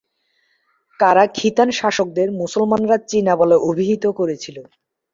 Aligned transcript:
কারা-খিতান 0.99 1.69
শাসকদের 1.71 2.27
মুসলমানরা 2.41 2.95
"চীনা" 3.09 3.33
বলে 3.35 3.55
অভিহিত 3.69 4.03
করেছিল। 4.19 4.57